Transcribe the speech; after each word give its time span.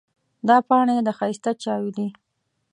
دا 0.47 0.57
پاڼې 0.67 0.95
د 1.07 1.09
ښایسته 1.17 1.51
چایو 1.63 1.89
دي. 1.97 2.07